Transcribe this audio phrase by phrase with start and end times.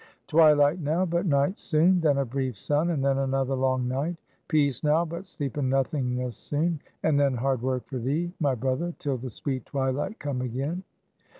[0.25, 4.17] "Twilight now, but night soon; then a brief sun, and then another long night.
[4.47, 8.95] Peace now, but sleep and nothingness soon, and then hard work for thee, my brother,
[8.97, 10.81] till the sweet twilight come again."